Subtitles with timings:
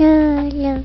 [0.00, 0.06] 漂
[0.48, 0.82] 亮。